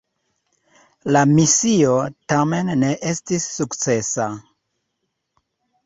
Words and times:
La 1.17 1.21
misio 1.33 1.93
tamen 2.35 2.73
ne 2.85 2.91
estis 3.13 3.49
sukcesa. 3.61 4.31